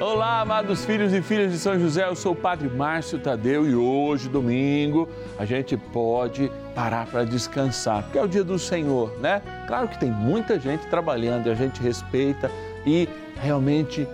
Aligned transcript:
Olá, 0.00 0.40
amados 0.40 0.82
filhos 0.86 1.12
e 1.12 1.20
filhas 1.20 1.52
de 1.52 1.58
São 1.58 1.78
José, 1.78 2.08
eu 2.08 2.16
sou 2.16 2.32
o 2.32 2.34
Padre 2.34 2.70
Márcio 2.70 3.18
Tadeu 3.18 3.68
e 3.68 3.74
hoje, 3.74 4.30
domingo, 4.30 5.06
a 5.38 5.44
gente 5.44 5.76
pode 5.76 6.50
parar 6.74 7.04
para 7.04 7.22
descansar, 7.22 8.04
porque 8.04 8.16
é 8.16 8.22
o 8.22 8.26
dia 8.26 8.42
do 8.42 8.58
Senhor, 8.58 9.12
né? 9.20 9.42
Claro 9.66 9.88
que 9.88 10.00
tem 10.00 10.10
muita 10.10 10.58
gente 10.58 10.86
trabalhando 10.86 11.50
a 11.50 11.54
gente 11.54 11.82
respeita 11.82 12.50
e 12.86 13.06
realmente 13.42 14.08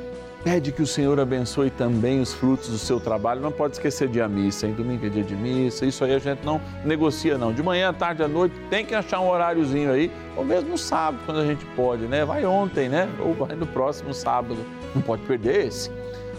pede 0.46 0.70
que 0.70 0.80
o 0.80 0.86
Senhor 0.86 1.18
abençoe 1.18 1.70
também 1.70 2.20
os 2.20 2.32
frutos 2.32 2.68
do 2.68 2.78
seu 2.78 3.00
trabalho. 3.00 3.40
Não 3.40 3.50
pode 3.50 3.74
esquecer 3.74 4.06
de 4.06 4.20
a 4.20 4.28
missa, 4.28 4.68
hein? 4.68 4.74
Domingo 4.74 5.04
é 5.04 5.08
dia 5.08 5.24
de 5.24 5.34
missa, 5.34 5.84
isso 5.84 6.04
aí 6.04 6.14
a 6.14 6.20
gente 6.20 6.46
não 6.46 6.60
negocia, 6.84 7.36
não. 7.36 7.52
De 7.52 7.64
manhã, 7.64 7.92
tarde, 7.92 8.22
à 8.22 8.28
noite, 8.28 8.54
tem 8.70 8.86
que 8.86 8.94
achar 8.94 9.18
um 9.18 9.26
horáriozinho 9.26 9.90
aí, 9.90 10.08
ou 10.36 10.44
mesmo 10.44 10.78
sábado, 10.78 11.20
quando 11.26 11.40
a 11.40 11.44
gente 11.44 11.66
pode, 11.74 12.04
né? 12.04 12.24
Vai 12.24 12.46
ontem, 12.46 12.88
né? 12.88 13.08
Ou 13.18 13.34
vai 13.34 13.56
no 13.56 13.66
próximo 13.66 14.14
sábado. 14.14 14.56
Não 14.94 15.02
pode 15.02 15.22
perder 15.22 15.66
esse. 15.66 15.90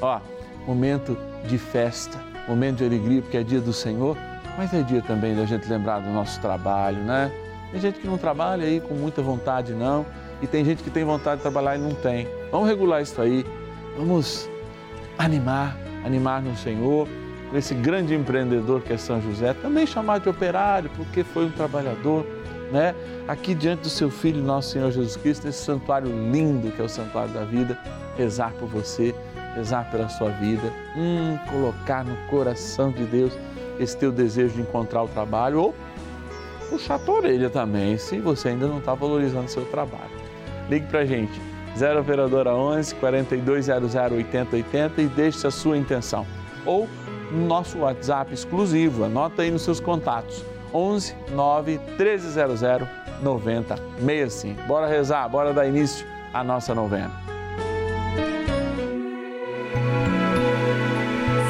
Ó, 0.01 0.21
momento 0.65 1.17
de 1.43 1.57
festa, 1.57 2.17
momento 2.47 2.77
de 2.77 2.85
alegria, 2.85 3.21
porque 3.21 3.35
é 3.35 3.43
dia 3.43 3.59
do 3.59 3.73
Senhor, 3.73 4.15
mas 4.57 4.73
é 4.73 4.83
dia 4.83 5.01
também 5.01 5.35
da 5.35 5.43
gente 5.43 5.67
lembrar 5.67 5.99
do 5.99 6.09
nosso 6.11 6.39
trabalho, 6.39 6.99
né? 6.99 7.29
Tem 7.73 7.81
gente 7.81 7.99
que 7.99 8.07
não 8.07 8.17
trabalha 8.17 8.65
aí 8.65 8.79
com 8.79 8.93
muita 8.93 9.21
vontade, 9.21 9.73
não, 9.73 10.05
e 10.41 10.47
tem 10.47 10.63
gente 10.63 10.81
que 10.81 10.89
tem 10.89 11.03
vontade 11.03 11.37
de 11.37 11.41
trabalhar 11.41 11.75
e 11.75 11.79
não 11.79 11.93
tem. 11.93 12.25
Vamos 12.49 12.69
regular 12.69 13.01
isso 13.01 13.21
aí 13.21 13.45
Vamos 13.97 14.47
animar, 15.17 15.75
animar 16.05 16.41
no 16.41 16.55
Senhor, 16.55 17.07
por 17.49 17.57
esse 17.57 17.73
grande 17.73 18.13
empreendedor 18.13 18.81
que 18.81 18.93
é 18.93 18.97
São 18.97 19.19
José, 19.19 19.53
também 19.55 19.87
chamado 19.87 20.23
de 20.23 20.29
operário, 20.29 20.91
porque 20.95 21.23
foi 21.23 21.47
um 21.47 21.51
trabalhador, 21.51 22.23
né? 22.71 22.93
Aqui 23.27 23.55
diante 23.55 23.81
do 23.81 23.89
seu 23.89 24.11
Filho, 24.11 24.43
nosso 24.43 24.69
Senhor 24.69 24.91
Jesus 24.91 25.15
Cristo, 25.15 25.47
nesse 25.47 25.63
santuário 25.63 26.09
lindo 26.31 26.71
que 26.71 26.79
é 26.79 26.85
o 26.85 26.89
santuário 26.89 27.33
da 27.33 27.43
vida, 27.43 27.75
rezar 28.15 28.51
por 28.59 28.67
você, 28.67 29.15
rezar 29.55 29.89
pela 29.89 30.07
sua 30.09 30.29
vida, 30.29 30.71
hum, 30.95 31.35
colocar 31.49 32.05
no 32.05 32.15
coração 32.29 32.91
de 32.91 33.03
Deus 33.03 33.35
esse 33.79 33.97
teu 33.97 34.11
desejo 34.11 34.53
de 34.53 34.61
encontrar 34.61 35.03
o 35.03 35.07
trabalho 35.07 35.59
ou 35.59 35.75
puxar 36.69 36.95
a 36.95 36.99
tua 36.99 37.15
orelha 37.15 37.49
também, 37.49 37.97
se 37.97 38.19
você 38.19 38.49
ainda 38.49 38.67
não 38.67 38.77
está 38.77 38.93
valorizando 38.93 39.45
o 39.45 39.49
seu 39.49 39.65
trabalho. 39.65 40.11
Ligue 40.69 40.85
para 40.87 40.99
a 40.99 41.05
gente, 41.05 41.39
0 41.77 42.01
Operadora 42.01 42.55
11 42.55 42.95
4200 42.95 43.95
8080 43.95 45.01
e 45.01 45.05
deixe 45.07 45.45
a 45.45 45.51
sua 45.51 45.77
intenção. 45.77 46.25
Ou 46.65 46.89
no 47.31 47.45
nosso 47.45 47.79
WhatsApp 47.79 48.33
exclusivo, 48.33 49.03
anota 49.03 49.43
aí 49.43 49.51
nos 49.51 49.61
seus 49.61 49.79
contatos, 49.79 50.43
11 50.73 51.15
9 51.31 51.79
1300 51.97 52.61
9065. 53.21 54.63
Bora 54.63 54.87
rezar, 54.87 55.27
bora 55.29 55.53
dar 55.53 55.67
início 55.67 56.05
à 56.33 56.43
nossa 56.43 56.73
novena. 56.73 57.11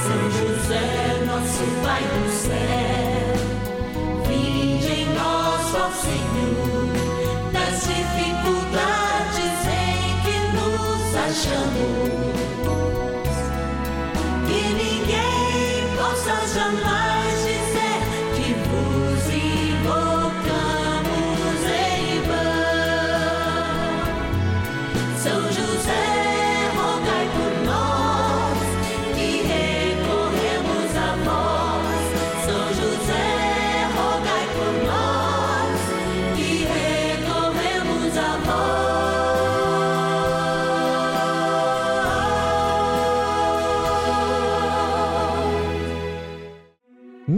São 0.02 0.31
José, 0.31 1.25
nosso 1.25 1.64
Pai 1.83 2.02
do 2.02 2.30
céu, 2.31 3.33
vinde 4.28 4.92
em 4.92 5.05
nós, 5.14 5.73
ó 5.75 5.89
Senhor, 5.92 7.52
das 7.53 7.81
dificuldades 7.81 8.47
nos 11.38 11.46
achamos. 11.46 12.37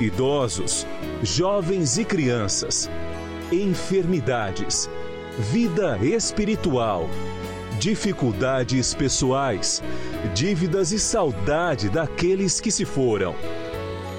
idosos, 0.00 0.86
jovens 1.22 1.96
e 1.98 2.04
crianças, 2.04 2.90
enfermidades, 3.50 4.90
vida 5.38 5.98
espiritual, 6.02 7.08
dificuldades 7.78 8.94
pessoais, 8.94 9.82
dívidas 10.34 10.92
e 10.92 10.98
saudade 10.98 11.88
daqueles 11.88 12.60
que 12.60 12.70
se 12.70 12.84
foram. 12.84 13.34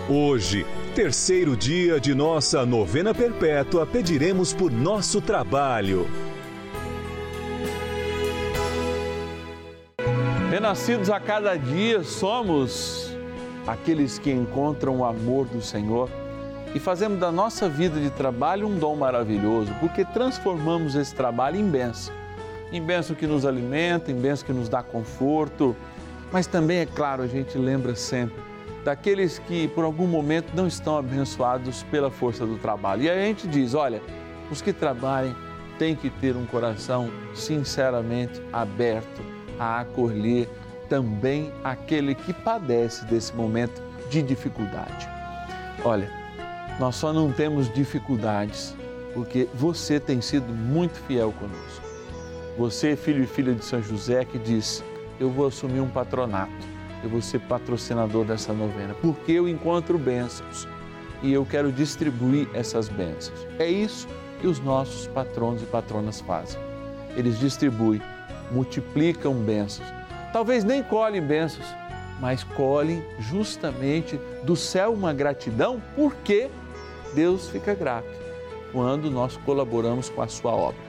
Hoje, 0.10 0.66
terceiro 0.96 1.56
dia 1.56 2.00
de 2.00 2.16
nossa 2.16 2.66
novena 2.66 3.14
perpétua, 3.14 3.86
pediremos 3.86 4.54
por 4.54 4.72
nosso 4.72 5.22
trabalho. 5.22 6.08
Renascidos 10.50 11.10
a 11.10 11.20
cada 11.20 11.56
dia, 11.56 12.04
somos 12.04 13.07
aqueles 13.68 14.18
que 14.18 14.32
encontram 14.32 15.00
o 15.00 15.06
amor 15.06 15.46
do 15.46 15.62
Senhor 15.62 16.10
e 16.74 16.80
fazemos 16.80 17.20
da 17.20 17.32
nossa 17.32 17.68
vida 17.68 18.00
de 18.00 18.10
trabalho 18.10 18.68
um 18.68 18.78
dom 18.78 18.96
maravilhoso, 18.96 19.74
porque 19.80 20.06
transformamos 20.06 20.96
esse 20.96 21.14
trabalho 21.14 21.58
em 21.58 21.70
bênção. 21.70 22.14
Em 22.72 22.82
bênção 22.82 23.16
que 23.16 23.28
nos 23.28 23.46
alimenta, 23.46 24.12
em 24.12 24.16
bênção 24.16 24.46
que 24.46 24.54
nos 24.54 24.68
dá 24.68 24.82
conforto, 24.82 25.76
mas 26.32 26.48
também, 26.48 26.80
é 26.80 26.86
claro, 26.86 27.24
a 27.24 27.28
gente 27.28 27.58
lembra 27.58 27.96
sempre 27.96 28.48
daqueles 28.88 29.38
que 29.40 29.68
por 29.68 29.84
algum 29.84 30.08
momento 30.08 30.54
não 30.56 30.66
estão 30.66 30.98
abençoados 30.98 31.84
pela 31.84 32.10
força 32.10 32.46
do 32.46 32.58
trabalho. 32.58 33.04
E 33.04 33.10
aí 33.10 33.22
a 33.22 33.26
gente 33.26 33.46
diz: 33.46 33.74
olha, 33.74 34.02
os 34.50 34.62
que 34.62 34.72
trabalhem 34.72 35.36
têm 35.78 35.94
que 35.94 36.10
ter 36.10 36.38
um 36.38 36.46
coração 36.46 37.10
sinceramente 37.36 38.42
aberto 38.52 39.22
a 39.60 39.82
acolher 39.82 40.50
também 40.90 41.52
aquele 41.64 42.16
que 42.16 42.34
padece 42.34 43.06
desse 43.06 43.36
momento 43.36 43.82
de 44.10 44.22
dificuldade. 44.22 45.08
Olha, 45.84 46.10
nós 46.80 46.96
só 46.96 47.12
não 47.12 47.32
temos 47.32 47.72
dificuldades 47.74 48.76
porque 49.14 49.48
você 49.54 50.00
tem 50.00 50.22
sido 50.22 50.54
muito 50.54 51.00
fiel 51.02 51.32
conosco. 51.32 51.88
Você, 52.58 52.96
filho 52.96 53.24
e 53.24 53.28
filha 53.28 53.54
de 53.54 53.64
São 53.64 53.82
José, 53.82 54.26
que 54.26 54.38
diz: 54.38 54.84
Eu 55.20 55.30
vou 55.30 55.48
assumir 55.48 55.80
um 55.80 55.90
patronato, 55.90 56.52
eu 57.04 57.10
vou 57.10 57.22
ser 57.22 57.40
patrocinador 57.42 58.26
dessa 58.26 58.54
novena, 58.54 58.96
porque 59.02 59.32
eu 59.32 59.48
encontro 59.48 59.98
bênçãos 59.98 60.68
e 61.22 61.34
eu 61.34 61.46
quero 61.46 61.72
distribuir 61.72 62.48
essas 62.54 62.90
bênçãos. 62.90 63.48
É 63.60 63.68
isso 63.68 64.08
que 64.40 64.48
os 64.48 64.60
nossos 64.60 65.08
patronos 65.08 65.62
e 65.64 65.66
patronas 65.66 66.22
fazem. 66.22 66.60
Eles 67.16 67.40
distribuem, 67.40 68.02
multiplicam 68.52 69.34
bênçãos. 69.34 69.97
Talvez 70.38 70.64
nem 70.64 70.84
colhem 70.84 71.20
bênçãos, 71.20 71.66
mas 72.20 72.44
colhem 72.44 73.04
justamente 73.18 74.22
do 74.44 74.56
céu 74.56 74.94
uma 74.94 75.12
gratidão, 75.12 75.82
porque 75.96 76.48
Deus 77.16 77.50
fica 77.50 77.74
grato 77.74 78.08
quando 78.72 79.10
nós 79.10 79.36
colaboramos 79.38 80.10
com 80.10 80.22
a 80.22 80.28
sua 80.28 80.52
obra. 80.52 80.80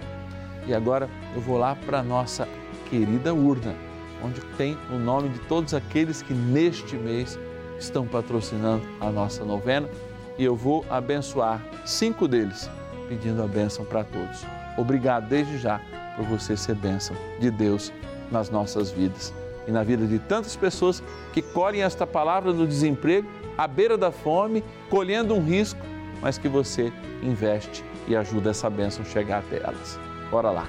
E 0.67 0.75
agora 0.75 1.09
eu 1.35 1.41
vou 1.41 1.57
lá 1.57 1.75
para 1.75 2.01
a 2.01 2.03
nossa 2.03 2.47
querida 2.91 3.33
urna, 3.33 3.75
onde 4.23 4.39
tem 4.59 4.77
o 4.91 4.99
nome 4.99 5.31
de 5.31 5.39
todos 5.39 5.73
aqueles 5.73 6.21
que 6.21 6.35
neste 6.35 6.95
mês 6.97 7.39
estão 7.79 8.07
patrocinando 8.07 8.83
a 9.01 9.09
nossa 9.09 9.47
novena 9.47 9.89
e 10.37 10.45
eu 10.45 10.55
vou 10.55 10.85
abençoar 10.91 11.65
cinco 11.87 12.29
deles, 12.29 12.69
pedindo 13.09 13.43
a 13.43 13.47
bênção 13.47 13.83
para 13.87 14.05
todos. 14.05 14.45
Obrigado 14.77 15.27
desde 15.27 15.57
já 15.57 15.81
por 16.17 16.27
você 16.27 16.55
ser 16.55 16.75
bênção 16.75 17.17
de 17.41 17.51
Deus 17.51 17.91
nas 18.31 18.51
nossas 18.51 18.91
vidas 18.91 19.38
e 19.69 19.71
na 19.71 19.85
vida 19.85 20.07
de 20.07 20.19
tantas 20.19 20.57
pessoas 20.57 21.03
que 21.31 21.43
colhem 21.43 21.83
esta 21.83 22.07
palavra 22.07 22.55
no 22.55 22.67
desemprego, 22.67 23.29
à 23.57 23.69
beira 23.69 23.99
da 23.99 24.11
fome, 24.11 24.65
colhendo 24.89 25.35
um 25.35 25.45
risco, 25.45 25.79
mas 26.23 26.39
que 26.39 26.49
você 26.49 26.91
investe 27.23 27.85
e 28.09 28.17
ajuda 28.17 28.51
essa 28.51 28.71
bênção 28.71 29.03
a 29.03 29.05
chegar 29.05 29.41
até 29.41 29.59
elas. 29.59 30.01
Bora 30.31 30.51
lá. 30.51 30.67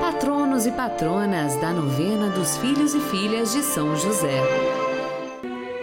Patronos 0.00 0.66
e 0.66 0.72
patronas 0.72 1.54
da 1.60 1.72
novena 1.72 2.28
dos 2.30 2.56
filhos 2.56 2.94
e 2.94 3.00
filhas 3.00 3.52
de 3.52 3.62
São 3.62 3.94
José. 3.94 4.42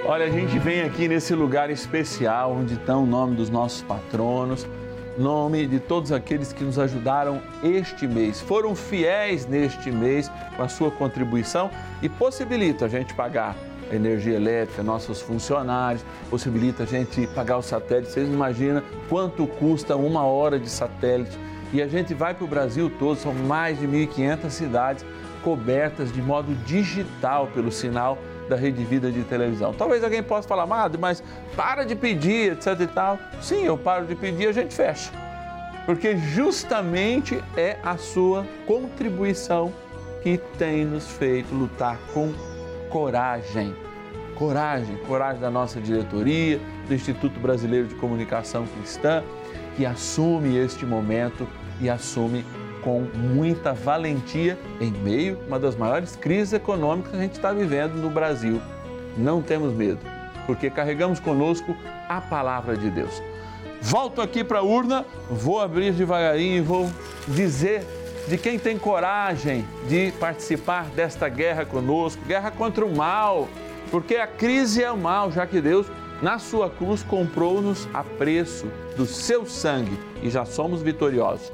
Olha, 0.05 0.25
a 0.25 0.29
gente 0.29 0.59
vem 0.59 0.81
aqui 0.81 1.07
nesse 1.07 1.33
lugar 1.33 1.69
especial 1.69 2.51
onde 2.51 2.73
estão 2.73 3.03
o 3.03 3.05
nome 3.05 3.35
dos 3.35 3.49
nossos 3.49 3.81
patronos, 3.83 4.67
nome 5.17 5.65
de 5.67 5.79
todos 5.79 6.11
aqueles 6.11 6.53
que 6.53 6.63
nos 6.63 6.79
ajudaram 6.79 7.41
este 7.63 8.07
mês, 8.07 8.39
foram 8.41 8.75
fiéis 8.75 9.45
neste 9.45 9.91
mês 9.91 10.31
com 10.55 10.63
a 10.63 10.67
sua 10.67 10.91
contribuição 10.91 11.69
e 12.01 12.09
possibilita 12.09 12.85
a 12.85 12.87
gente 12.87 13.13
pagar 13.13 13.55
a 13.91 13.95
energia 13.95 14.35
elétrica, 14.35 14.81
nossos 14.81 15.21
funcionários, 15.21 16.03
possibilita 16.29 16.83
a 16.83 16.85
gente 16.85 17.27
pagar 17.27 17.57
o 17.57 17.61
satélite. 17.61 18.11
Vocês 18.11 18.27
imaginam 18.27 18.81
quanto 19.09 19.45
custa 19.45 19.95
uma 19.95 20.23
hora 20.23 20.57
de 20.57 20.69
satélite? 20.69 21.37
E 21.73 21.81
a 21.81 21.87
gente 21.87 22.13
vai 22.13 22.33
para 22.33 22.43
o 22.43 22.47
Brasil 22.47 22.91
todo, 22.99 23.17
são 23.17 23.33
mais 23.33 23.79
de 23.79 23.87
1.500 23.87 24.49
cidades 24.49 25.05
cobertas 25.43 26.11
de 26.11 26.21
modo 26.21 26.53
digital 26.65 27.47
pelo 27.47 27.71
sinal 27.71 28.17
da 28.51 28.57
Rede 28.57 28.83
Vida 28.83 29.09
de 29.09 29.23
televisão. 29.23 29.73
Talvez 29.73 30.03
alguém 30.03 30.21
possa 30.21 30.45
falar, 30.45 30.67
Madre, 30.67 30.99
mas 30.99 31.23
para 31.55 31.85
de 31.85 31.95
pedir, 31.95 32.51
etc 32.51 32.79
e 32.81 32.87
tal. 32.87 33.17
Sim, 33.41 33.63
eu 33.63 33.77
paro 33.77 34.05
de 34.05 34.13
pedir, 34.13 34.47
a 34.47 34.51
gente 34.51 34.73
fecha. 34.73 35.09
Porque 35.85 36.17
justamente 36.17 37.41
é 37.55 37.77
a 37.81 37.97
sua 37.97 38.45
contribuição 38.67 39.73
que 40.21 40.37
tem 40.57 40.83
nos 40.83 41.09
feito 41.09 41.55
lutar 41.55 41.97
com 42.13 42.33
coragem. 42.89 43.73
Coragem, 44.35 44.97
coragem 45.07 45.39
da 45.39 45.49
nossa 45.49 45.79
diretoria, 45.79 46.59
do 46.87 46.93
Instituto 46.93 47.39
Brasileiro 47.39 47.87
de 47.87 47.95
Comunicação 47.95 48.67
Cristã, 48.67 49.23
que 49.77 49.85
assume 49.85 50.57
este 50.57 50.85
momento 50.85 51.47
e 51.79 51.89
assume 51.89 52.45
com 52.81 53.01
muita 53.01 53.73
valentia 53.73 54.57
em 54.79 54.91
meio 54.91 55.39
a 55.43 55.47
uma 55.47 55.59
das 55.59 55.75
maiores 55.75 56.15
crises 56.15 56.53
econômicas 56.53 57.11
que 57.11 57.17
a 57.17 57.21
gente 57.21 57.33
está 57.33 57.53
vivendo 57.53 57.93
no 57.93 58.09
Brasil. 58.09 58.61
Não 59.17 59.41
temos 59.41 59.73
medo, 59.73 59.99
porque 60.45 60.69
carregamos 60.69 61.19
conosco 61.19 61.75
a 62.09 62.19
palavra 62.21 62.75
de 62.75 62.89
Deus. 62.89 63.21
Volto 63.81 64.21
aqui 64.21 64.43
para 64.43 64.59
a 64.59 64.63
urna, 64.63 65.05
vou 65.29 65.59
abrir 65.59 65.93
devagarinho 65.93 66.57
e 66.57 66.61
vou 66.61 66.89
dizer 67.27 67.85
de 68.27 68.37
quem 68.37 68.59
tem 68.59 68.77
coragem 68.77 69.65
de 69.87 70.11
participar 70.19 70.85
desta 70.89 71.27
guerra 71.27 71.65
conosco 71.65 72.23
guerra 72.25 72.51
contra 72.51 72.85
o 72.85 72.95
mal, 72.95 73.49
porque 73.89 74.15
a 74.15 74.27
crise 74.27 74.83
é 74.83 74.91
o 74.91 74.97
mal, 74.97 75.31
já 75.31 75.47
que 75.47 75.59
Deus, 75.59 75.87
na 76.21 76.37
sua 76.37 76.69
cruz, 76.69 77.01
comprou-nos 77.01 77.89
a 77.93 78.03
preço 78.03 78.67
do 78.95 79.07
seu 79.07 79.45
sangue 79.45 79.97
e 80.21 80.29
já 80.29 80.45
somos 80.45 80.83
vitoriosos 80.83 81.51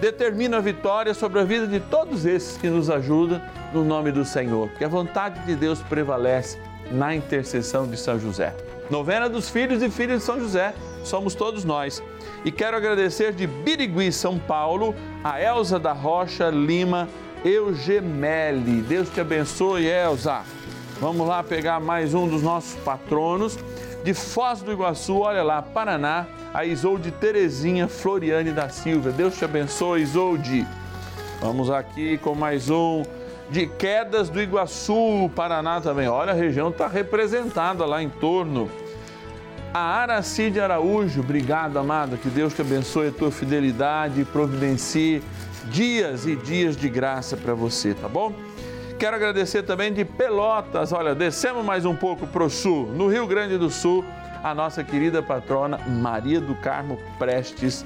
determina 0.00 0.56
a 0.56 0.60
vitória 0.60 1.12
sobre 1.12 1.40
a 1.40 1.44
vida 1.44 1.66
de 1.66 1.78
todos 1.78 2.24
esses 2.24 2.56
que 2.56 2.68
nos 2.68 2.88
ajudam 2.88 3.40
no 3.72 3.84
nome 3.84 4.10
do 4.10 4.24
Senhor, 4.24 4.68
porque 4.68 4.84
a 4.84 4.88
vontade 4.88 5.44
de 5.44 5.54
Deus 5.54 5.80
prevalece 5.80 6.58
na 6.90 7.14
intercessão 7.14 7.86
de 7.86 7.96
São 7.96 8.18
José. 8.18 8.54
Novena 8.90 9.28
dos 9.28 9.48
filhos 9.48 9.82
e 9.82 9.90
filhas 9.90 10.20
de 10.20 10.24
São 10.24 10.40
José, 10.40 10.74
somos 11.04 11.34
todos 11.34 11.64
nós. 11.64 12.02
E 12.44 12.50
quero 12.50 12.76
agradecer 12.76 13.32
de 13.32 13.46
Birigui, 13.46 14.10
São 14.10 14.38
Paulo, 14.38 14.94
a 15.22 15.40
Elza 15.40 15.78
da 15.78 15.92
Rocha 15.92 16.50
Lima 16.50 17.08
Eugemeli. 17.44 18.82
Deus 18.82 19.08
te 19.10 19.20
abençoe, 19.20 19.86
Elza. 19.86 20.42
Vamos 21.00 21.26
lá 21.26 21.42
pegar 21.42 21.78
mais 21.78 22.14
um 22.14 22.26
dos 22.26 22.42
nossos 22.42 22.74
patronos. 22.80 23.58
De 24.02 24.12
Foz 24.12 24.62
do 24.62 24.72
Iguaçu, 24.72 25.18
olha 25.18 25.42
lá, 25.42 25.62
Paraná, 25.62 26.26
a 26.52 26.64
Isolde 26.64 27.10
Terezinha 27.12 27.86
Floriane 27.86 28.50
da 28.50 28.68
Silva. 28.68 29.10
Deus 29.10 29.36
te 29.36 29.44
abençoe, 29.44 30.02
Isolde. 30.02 30.66
Vamos 31.40 31.70
aqui 31.70 32.18
com 32.18 32.34
mais 32.34 32.68
um 32.68 33.02
de 33.48 33.66
Quedas 33.66 34.28
do 34.28 34.40
Iguaçu, 34.40 35.30
Paraná 35.34 35.80
também. 35.80 36.08
Olha, 36.08 36.32
a 36.32 36.34
região 36.34 36.70
está 36.70 36.86
representada 36.86 37.84
lá 37.86 38.02
em 38.02 38.08
torno. 38.08 38.68
A 39.72 39.78
Aracide 39.78 40.60
Araújo, 40.60 41.20
obrigado, 41.20 41.78
amado. 41.78 42.16
Que 42.16 42.28
Deus 42.28 42.52
te 42.52 42.62
abençoe 42.62 43.08
a 43.08 43.12
tua 43.12 43.30
fidelidade 43.30 44.20
e 44.20 44.24
providencie 44.24 45.22
dias 45.66 46.26
e 46.26 46.34
dias 46.34 46.76
de 46.76 46.88
graça 46.88 47.36
para 47.36 47.54
você, 47.54 47.94
tá 47.94 48.08
bom? 48.08 48.32
Quero 48.98 49.14
agradecer 49.14 49.62
também 49.62 49.92
de 49.92 50.04
Pelotas. 50.04 50.92
Olha, 50.92 51.14
descemos 51.14 51.64
mais 51.64 51.84
um 51.86 51.94
pouco 51.94 52.26
para 52.26 52.44
o 52.44 52.50
sul, 52.50 52.86
no 52.88 53.08
Rio 53.08 53.26
Grande 53.26 53.56
do 53.56 53.70
Sul 53.70 54.04
a 54.42 54.54
nossa 54.54 54.82
querida 54.82 55.22
patrona 55.22 55.78
Maria 55.86 56.40
do 56.40 56.54
Carmo 56.54 56.98
Prestes 57.18 57.84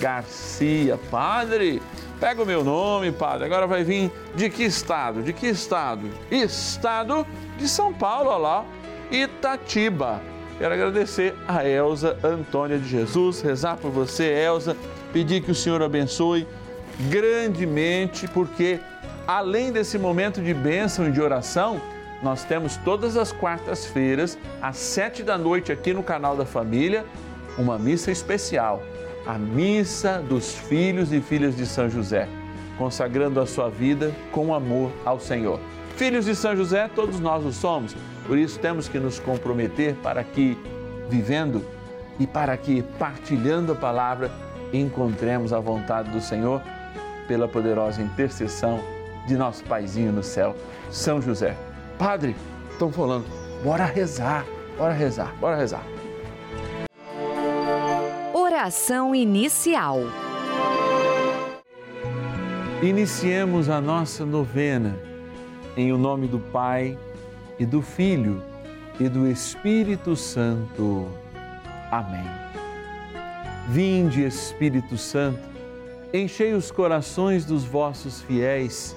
Garcia. 0.00 0.98
Padre, 1.10 1.82
pega 2.20 2.42
o 2.42 2.46
meu 2.46 2.64
nome, 2.64 3.12
padre. 3.12 3.44
Agora 3.44 3.66
vai 3.66 3.84
vir 3.84 4.10
de 4.34 4.48
que 4.50 4.64
estado? 4.64 5.22
De 5.22 5.32
que 5.32 5.46
estado? 5.46 6.08
Estado 6.30 7.26
de 7.58 7.68
São 7.68 7.92
Paulo, 7.92 8.30
olha 8.30 8.38
lá, 8.38 8.64
Itatiba. 9.10 10.20
Quero 10.58 10.74
agradecer 10.74 11.34
a 11.48 11.66
Elza 11.66 12.16
Antônia 12.22 12.78
de 12.78 12.88
Jesus, 12.88 13.40
rezar 13.40 13.76
por 13.76 13.90
você, 13.90 14.24
Elza, 14.24 14.76
pedir 15.12 15.42
que 15.42 15.50
o 15.50 15.54
Senhor 15.54 15.82
abençoe 15.82 16.46
grandemente, 17.10 18.28
porque 18.28 18.78
além 19.26 19.72
desse 19.72 19.98
momento 19.98 20.40
de 20.40 20.54
bênção 20.54 21.08
e 21.08 21.12
de 21.12 21.20
oração, 21.20 21.80
nós 22.22 22.44
temos 22.44 22.76
todas 22.78 23.16
as 23.16 23.32
quartas-feiras, 23.32 24.38
às 24.62 24.76
sete 24.76 25.22
da 25.22 25.36
noite, 25.36 25.70
aqui 25.70 25.92
no 25.92 26.02
canal 26.02 26.36
da 26.36 26.46
Família, 26.46 27.04
uma 27.58 27.78
missa 27.78 28.10
especial, 28.10 28.82
a 29.26 29.38
Missa 29.38 30.22
dos 30.26 30.54
Filhos 30.54 31.12
e 31.12 31.20
Filhas 31.20 31.56
de 31.56 31.66
São 31.66 31.88
José, 31.88 32.28
consagrando 32.76 33.40
a 33.40 33.46
sua 33.46 33.68
vida 33.68 34.14
com 34.32 34.54
amor 34.54 34.90
ao 35.04 35.20
Senhor. 35.20 35.60
Filhos 35.96 36.24
de 36.24 36.34
São 36.34 36.56
José, 36.56 36.88
todos 36.94 37.20
nós 37.20 37.44
o 37.44 37.52
somos, 37.52 37.94
por 38.26 38.36
isso 38.36 38.58
temos 38.58 38.88
que 38.88 38.98
nos 38.98 39.18
comprometer 39.18 39.94
para 39.96 40.24
que, 40.24 40.58
vivendo 41.08 41.64
e 42.18 42.26
para 42.26 42.56
que, 42.56 42.82
partilhando 42.98 43.72
a 43.72 43.76
palavra, 43.76 44.30
encontremos 44.72 45.52
a 45.52 45.60
vontade 45.60 46.10
do 46.10 46.20
Senhor 46.20 46.60
pela 47.28 47.46
poderosa 47.46 48.02
intercessão 48.02 48.80
de 49.26 49.36
nosso 49.36 49.64
Paizinho 49.64 50.12
no 50.12 50.22
céu, 50.22 50.54
São 50.90 51.20
José. 51.20 51.56
Padre, 51.98 52.34
estão 52.70 52.90
falando, 52.90 53.24
bora 53.62 53.84
rezar, 53.84 54.44
bora 54.76 54.92
rezar, 54.92 55.34
bora 55.40 55.56
rezar. 55.56 55.84
Oração 58.32 59.14
inicial. 59.14 60.00
Iniciemos 62.82 63.70
a 63.70 63.80
nossa 63.80 64.26
novena 64.26 64.98
em 65.76 65.92
o 65.92 65.98
nome 65.98 66.26
do 66.26 66.38
Pai 66.38 66.98
e 67.58 67.64
do 67.64 67.80
Filho 67.80 68.42
e 68.98 69.08
do 69.08 69.28
Espírito 69.28 70.16
Santo. 70.16 71.08
Amém. 71.90 72.24
Vinde, 73.68 74.24
Espírito 74.24 74.98
Santo, 74.98 75.40
enchei 76.12 76.54
os 76.54 76.70
corações 76.70 77.44
dos 77.44 77.64
vossos 77.64 78.20
fiéis 78.22 78.96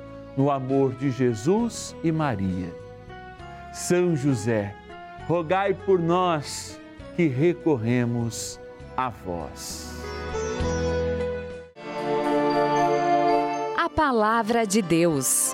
no 0.35 0.49
amor 0.49 0.93
de 0.93 1.11
Jesus 1.11 1.95
e 2.03 2.11
Maria. 2.11 2.73
São 3.73 4.15
José, 4.15 4.75
rogai 5.27 5.73
por 5.73 5.99
nós 5.99 6.79
que 7.15 7.27
recorremos 7.27 8.59
a 8.95 9.09
vós. 9.09 9.91
A 13.77 13.89
palavra 13.89 14.65
de 14.65 14.81
Deus. 14.81 15.53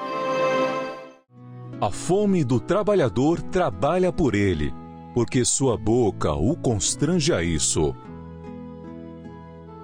A 1.79 1.91
fome 1.91 2.43
do 2.43 2.59
trabalhador 2.59 3.41
trabalha 3.41 4.11
por 4.11 4.33
ele, 4.33 4.73
porque 5.13 5.45
sua 5.45 5.77
boca 5.77 6.33
o 6.33 6.55
constrange 6.55 7.31
a 7.31 7.43
isso. 7.43 7.95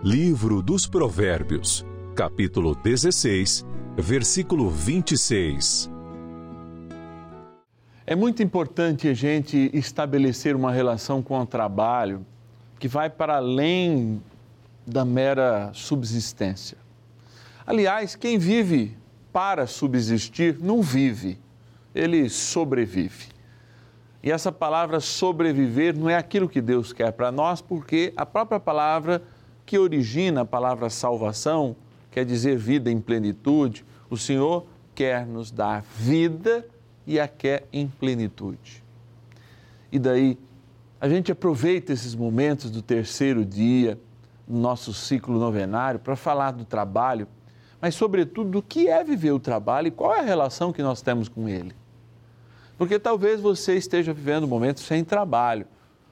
Livro 0.01 0.61
dos 0.61 0.87
Provérbios, 0.87 1.85
capítulo 2.15 2.75
16, 2.75 3.65
versículo 3.97 4.69
26. 4.69 5.89
É 8.05 8.15
muito 8.15 8.41
importante 8.41 9.07
a 9.07 9.13
gente 9.13 9.69
estabelecer 9.73 10.55
uma 10.55 10.71
relação 10.71 11.21
com 11.21 11.39
o 11.39 11.45
trabalho 11.45 12.25
que 12.79 12.87
vai 12.87 13.09
para 13.09 13.37
além 13.37 14.21
da 14.85 15.05
mera 15.05 15.71
subsistência. 15.73 16.77
Aliás, 17.65 18.15
quem 18.15 18.37
vive 18.37 18.97
para 19.31 19.65
subsistir 19.67 20.57
não 20.59 20.81
vive, 20.81 21.39
ele 21.95 22.27
sobrevive. 22.29 23.27
E 24.21 24.31
essa 24.31 24.51
palavra 24.51 24.99
sobreviver 24.99 25.97
não 25.97 26.09
é 26.09 26.15
aquilo 26.15 26.49
que 26.49 26.61
Deus 26.61 26.91
quer 26.91 27.11
para 27.13 27.31
nós, 27.31 27.61
porque 27.61 28.11
a 28.17 28.25
própria 28.25 28.59
palavra 28.59 29.21
que 29.65 29.77
origina 29.77 30.41
a 30.41 30.45
palavra 30.45 30.89
salvação, 30.89 31.75
quer 32.13 32.25
dizer 32.25 32.55
vida 32.55 32.91
em 32.91 33.01
plenitude, 33.01 33.83
o 34.07 34.15
Senhor 34.15 34.67
quer 34.93 35.25
nos 35.25 35.49
dar 35.49 35.81
vida 35.81 36.63
e 37.07 37.19
a 37.19 37.27
quer 37.27 37.67
em 37.73 37.87
plenitude. 37.87 38.83
E 39.91 39.97
daí, 39.97 40.37
a 41.01 41.09
gente 41.09 41.31
aproveita 41.31 41.91
esses 41.91 42.13
momentos 42.13 42.69
do 42.69 42.83
terceiro 42.83 43.43
dia, 43.43 43.99
do 44.47 44.55
nosso 44.55 44.93
ciclo 44.93 45.39
novenário, 45.39 45.99
para 45.99 46.15
falar 46.15 46.51
do 46.51 46.63
trabalho, 46.63 47.27
mas, 47.81 47.95
sobretudo, 47.95 48.51
do 48.51 48.61
que 48.61 48.87
é 48.87 49.03
viver 49.03 49.31
o 49.31 49.39
trabalho 49.39 49.87
e 49.87 49.91
qual 49.91 50.13
é 50.13 50.19
a 50.19 50.23
relação 50.23 50.71
que 50.71 50.83
nós 50.83 51.01
temos 51.01 51.27
com 51.27 51.49
ele. 51.49 51.75
Porque 52.77 52.99
talvez 52.99 53.41
você 53.41 53.75
esteja 53.75 54.13
vivendo 54.13 54.47
momentos 54.47 54.83
sem 54.83 55.03
trabalho, 55.03 55.65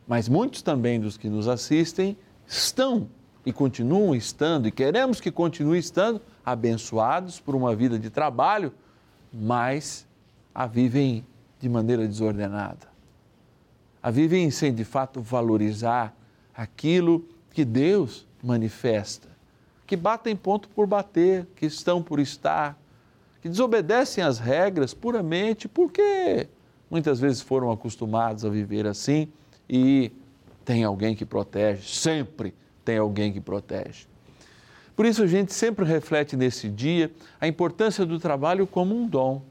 mas 0.08 0.28
muitos 0.28 0.64
também 0.64 1.00
dos 1.00 1.16
que 1.16 1.30
nos 1.30 1.48
assistem 1.48 2.18
estão 2.48 3.08
e 3.46 3.52
continuam 3.52 4.14
estando, 4.14 4.68
e 4.68 4.72
queremos 4.72 5.20
que 5.20 5.32
continue 5.32 5.80
estando, 5.80 6.22
abençoados 6.46 7.40
por 7.40 7.56
uma 7.56 7.76
vida 7.76 7.98
de 7.98 8.10
trabalho, 8.10 8.72
mas 9.34 10.06
a 10.54 10.66
vivem 10.66 11.26
de 11.60 11.70
maneira 11.70 12.08
desordenada. 12.08 12.90
A 14.02 14.10
vivem 14.12 14.50
sem 14.52 14.74
de 14.74 14.84
fato 14.84 15.22
valorizar 15.22 16.16
aquilo 16.56 17.26
que 17.52 17.64
Deus 17.64 18.28
manifesta, 18.44 19.28
que 19.86 19.96
batem 19.96 20.36
ponto 20.36 20.68
por 20.70 20.88
bater, 20.88 21.48
que 21.56 21.66
estão 21.66 22.02
por 22.02 22.20
estar, 22.20 22.78
que 23.42 23.50
desobedecem 23.50 24.24
às 24.24 24.40
regras 24.40 24.94
puramente 24.94 25.68
porque 25.68 26.48
muitas 26.90 27.20
vezes 27.20 27.42
foram 27.42 27.72
acostumados 27.72 28.46
a 28.46 28.50
viver 28.50 28.86
assim 28.86 29.28
e 29.70 30.12
tem 30.64 30.84
alguém 30.84 31.16
que 31.16 31.26
protege, 31.26 31.88
sempre 31.88 32.54
tem 32.84 32.98
alguém 32.98 33.32
que 33.32 33.42
protege. 33.42 34.08
Por 34.96 35.06
isso 35.06 35.24
a 35.24 35.28
gente 35.28 35.54
sempre 35.54 35.86
reflete 35.86 36.36
nesse 36.36 36.70
dia 36.70 37.12
a 37.40 37.48
importância 37.48 38.06
do 38.06 38.20
trabalho 38.20 38.68
como 38.68 38.96
um 38.96 39.08
dom. 39.08 39.42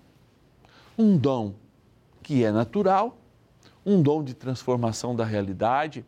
Um 0.99 1.17
dom 1.17 1.55
que 2.23 2.45
é 2.45 2.53
natural, 2.53 3.19
um 3.85 4.01
dom 4.03 4.23
de 4.23 4.35
transformação 4.35 5.17
da 5.17 5.25
realidade 5.25 6.05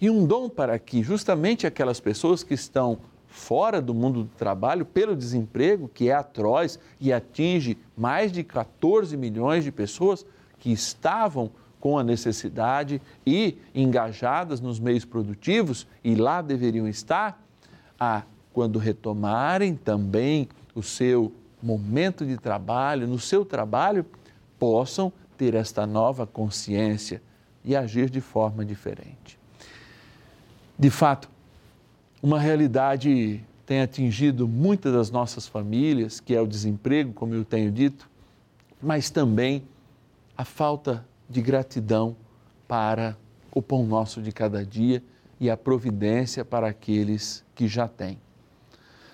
e 0.00 0.10
um 0.10 0.26
dom 0.26 0.48
para 0.48 0.78
que 0.78 1.02
justamente 1.02 1.66
aquelas 1.66 2.00
pessoas 2.00 2.42
que 2.42 2.54
estão 2.54 2.98
fora 3.28 3.80
do 3.80 3.94
mundo 3.94 4.24
do 4.24 4.30
trabalho 4.36 4.84
pelo 4.84 5.16
desemprego, 5.16 5.88
que 5.88 6.10
é 6.10 6.12
atroz 6.12 6.78
e 7.00 7.12
atinge 7.12 7.78
mais 7.96 8.30
de 8.30 8.44
14 8.44 9.16
milhões 9.16 9.64
de 9.64 9.72
pessoas 9.72 10.26
que 10.58 10.70
estavam 10.70 11.50
com 11.82 11.98
a 11.98 12.04
necessidade 12.04 13.02
e 13.26 13.58
engajadas 13.74 14.60
nos 14.60 14.78
meios 14.78 15.04
produtivos 15.04 15.84
e 16.04 16.14
lá 16.14 16.40
deveriam 16.40 16.86
estar, 16.86 17.44
a 17.98 18.22
quando 18.52 18.78
retomarem 18.78 19.74
também 19.74 20.48
o 20.76 20.82
seu 20.82 21.32
momento 21.60 22.24
de 22.24 22.38
trabalho, 22.38 23.08
no 23.08 23.18
seu 23.18 23.44
trabalho, 23.44 24.06
possam 24.60 25.12
ter 25.36 25.54
esta 25.56 25.84
nova 25.84 26.24
consciência 26.24 27.20
e 27.64 27.74
agir 27.74 28.08
de 28.08 28.20
forma 28.20 28.64
diferente. 28.64 29.36
De 30.78 30.88
fato, 30.88 31.28
uma 32.22 32.38
realidade 32.38 33.42
tem 33.66 33.80
atingido 33.80 34.46
muitas 34.46 34.92
das 34.92 35.10
nossas 35.10 35.48
famílias, 35.48 36.20
que 36.20 36.32
é 36.32 36.40
o 36.40 36.46
desemprego, 36.46 37.12
como 37.12 37.34
eu 37.34 37.44
tenho 37.44 37.72
dito, 37.72 38.08
mas 38.80 39.10
também 39.10 39.64
a 40.38 40.44
falta 40.44 41.04
de 41.32 41.40
gratidão 41.40 42.14
para 42.68 43.16
o 43.50 43.62
pão 43.62 43.84
nosso 43.84 44.20
de 44.20 44.30
cada 44.30 44.64
dia 44.64 45.02
e 45.40 45.50
a 45.50 45.56
providência 45.56 46.44
para 46.44 46.68
aqueles 46.68 47.44
que 47.54 47.66
já 47.66 47.88
têm. 47.88 48.18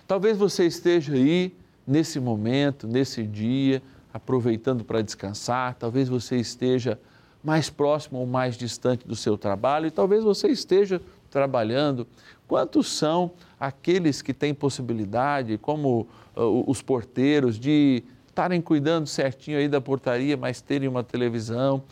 Talvez 0.06 0.36
você 0.36 0.66
esteja 0.66 1.14
aí 1.14 1.54
nesse 1.86 2.18
momento, 2.18 2.86
nesse 2.86 3.22
dia, 3.22 3.82
aproveitando 4.12 4.84
para 4.84 5.00
descansar, 5.00 5.74
talvez 5.74 6.08
você 6.08 6.36
esteja 6.36 6.98
mais 7.42 7.70
próximo 7.70 8.18
ou 8.18 8.26
mais 8.26 8.56
distante 8.56 9.06
do 9.06 9.14
seu 9.14 9.38
trabalho 9.38 9.86
e 9.86 9.90
talvez 9.90 10.24
você 10.24 10.48
esteja 10.48 11.00
trabalhando. 11.30 12.06
Quantos 12.48 12.88
são 12.88 13.30
aqueles 13.60 14.20
que 14.20 14.34
têm 14.34 14.52
possibilidade, 14.52 15.56
como 15.56 16.06
uh, 16.36 16.64
os 16.66 16.82
porteiros, 16.82 17.58
de 17.58 18.02
estarem 18.38 18.60
cuidando 18.60 19.08
certinho 19.08 19.58
aí 19.58 19.66
da 19.66 19.80
portaria, 19.80 20.36
mas 20.36 20.60
terem 20.60 20.88
uma 20.88 21.02
televisão? 21.02 21.82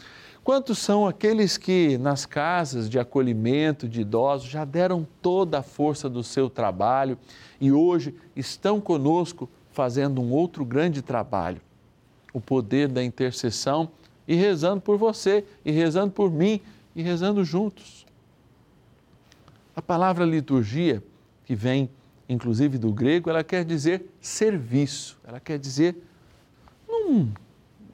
Quantos 0.45 0.79
são 0.79 1.05
aqueles 1.05 1.59
que 1.59 1.99
nas 1.99 2.25
casas 2.25 2.89
de 2.89 3.01
acolhimento 3.01 3.89
de 3.89 4.03
idosos 4.03 4.49
já 4.49 4.65
deram 4.65 5.05
toda 5.21 5.59
a 5.59 5.63
força 5.63 6.09
do 6.09 6.23
seu 6.23 6.49
trabalho 6.49 7.19
e 7.61 7.73
hoje 7.73 8.15
estão 8.37 8.81
conosco 8.81 9.49
fazendo 9.73 10.23
um 10.23 10.31
outro 10.31 10.65
grande 10.65 11.03
trabalho? 11.03 11.61
O 12.33 12.41
poder 12.41 12.87
da 12.87 13.03
intercessão 13.03 13.91
e 14.29 14.37
rezando 14.37 14.81
por 14.81 14.97
você, 14.97 15.45
e 15.65 15.73
rezando 15.73 16.13
por 16.13 16.31
mim, 16.31 16.61
e 16.95 17.03
rezando 17.03 17.45
juntos. 17.45 18.07
A 19.75 19.83
palavra 19.83 20.25
liturgia, 20.25 21.03
que 21.45 21.57
vem 21.57 21.91
inclusive 22.29 22.79
do 22.79 22.93
grego, 22.93 23.31
ela 23.31 23.45
quer 23.45 23.65
dizer 23.65 24.07
serviço, 24.21 25.19
ela 25.25 25.39
quer 25.39 25.59
dizer 25.59 25.97
num, 27.07 27.33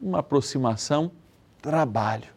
uma 0.01 0.21
aproximação, 0.21 1.13
trabalho. 1.61 2.29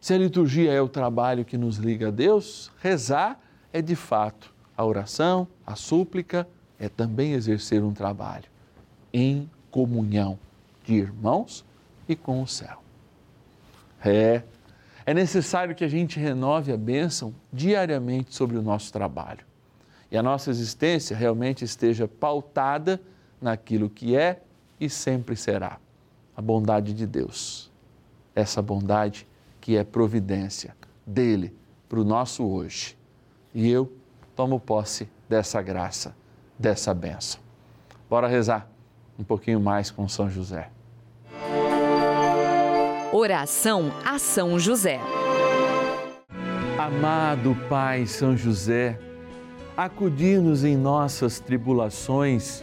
Se 0.00 0.14
a 0.14 0.18
liturgia 0.18 0.72
é 0.72 0.80
o 0.80 0.88
trabalho 0.88 1.44
que 1.44 1.58
nos 1.58 1.76
liga 1.76 2.08
a 2.08 2.10
Deus, 2.10 2.70
rezar 2.80 3.40
é 3.72 3.82
de 3.82 3.96
fato 3.96 4.54
a 4.76 4.84
oração, 4.84 5.48
a 5.66 5.74
súplica, 5.74 6.46
é 6.78 6.88
também 6.88 7.32
exercer 7.32 7.82
um 7.82 7.92
trabalho 7.92 8.44
em 9.12 9.50
comunhão 9.70 10.38
de 10.84 10.94
irmãos 10.94 11.64
e 12.08 12.14
com 12.14 12.40
o 12.40 12.46
céu. 12.46 12.80
É, 14.04 14.42
é 15.04 15.12
necessário 15.12 15.74
que 15.74 15.82
a 15.84 15.88
gente 15.88 16.20
renove 16.20 16.72
a 16.72 16.76
bênção 16.76 17.34
diariamente 17.52 18.32
sobre 18.34 18.56
o 18.56 18.62
nosso 18.62 18.92
trabalho 18.92 19.44
e 20.10 20.16
a 20.16 20.22
nossa 20.22 20.50
existência 20.50 21.16
realmente 21.16 21.64
esteja 21.64 22.06
pautada 22.06 23.00
naquilo 23.40 23.90
que 23.90 24.16
é 24.16 24.42
e 24.80 24.88
sempre 24.88 25.36
será 25.36 25.78
a 26.36 26.42
bondade 26.42 26.92
de 26.92 27.06
Deus. 27.06 27.70
Essa 28.34 28.62
bondade 28.62 29.26
que 29.60 29.76
é 29.76 29.84
providência 29.84 30.76
dele 31.06 31.54
para 31.88 31.98
o 31.98 32.04
nosso 32.04 32.46
hoje. 32.46 32.96
E 33.54 33.68
eu 33.68 33.92
tomo 34.36 34.60
posse 34.60 35.08
dessa 35.28 35.60
graça, 35.60 36.14
dessa 36.58 36.94
bênção. 36.94 37.40
Bora 38.08 38.28
rezar 38.28 38.68
um 39.18 39.24
pouquinho 39.24 39.60
mais 39.60 39.90
com 39.90 40.08
São 40.08 40.30
José. 40.30 40.70
Oração 43.12 43.90
a 44.04 44.18
São 44.18 44.58
José. 44.58 45.00
Amado 46.78 47.56
Pai 47.68 48.06
São 48.06 48.36
José, 48.36 48.98
acudir-nos 49.76 50.62
em 50.62 50.76
nossas 50.76 51.40
tribulações 51.40 52.62